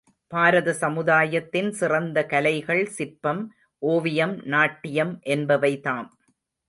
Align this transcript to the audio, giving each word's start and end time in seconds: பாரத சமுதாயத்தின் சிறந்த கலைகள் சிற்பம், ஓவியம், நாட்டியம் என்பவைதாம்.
பாரத 0.27 0.73
சமுதாயத்தின் 0.73 1.71
சிறந்த 1.71 2.25
கலைகள் 2.25 2.85
சிற்பம், 2.85 3.53
ஓவியம், 3.81 4.35
நாட்டியம் 4.45 5.19
என்பவைதாம். 5.25 6.09